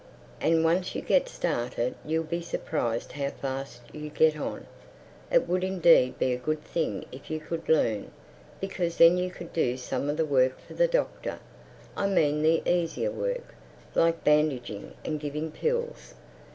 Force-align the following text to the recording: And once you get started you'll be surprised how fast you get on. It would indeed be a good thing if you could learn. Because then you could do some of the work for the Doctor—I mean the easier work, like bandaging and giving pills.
And 0.41 0.63
once 0.65 0.95
you 0.95 1.01
get 1.03 1.29
started 1.29 1.93
you'll 2.03 2.23
be 2.23 2.41
surprised 2.41 3.11
how 3.11 3.29
fast 3.29 3.81
you 3.93 4.09
get 4.09 4.35
on. 4.35 4.65
It 5.31 5.47
would 5.47 5.63
indeed 5.63 6.17
be 6.17 6.33
a 6.33 6.37
good 6.37 6.63
thing 6.63 7.05
if 7.11 7.29
you 7.29 7.39
could 7.39 7.69
learn. 7.69 8.09
Because 8.59 8.97
then 8.97 9.15
you 9.17 9.29
could 9.29 9.53
do 9.53 9.77
some 9.77 10.09
of 10.09 10.17
the 10.17 10.25
work 10.25 10.59
for 10.59 10.73
the 10.73 10.87
Doctor—I 10.87 12.07
mean 12.07 12.41
the 12.41 12.63
easier 12.67 13.11
work, 13.11 13.53
like 13.93 14.23
bandaging 14.23 14.95
and 15.05 15.19
giving 15.19 15.51
pills. 15.51 16.15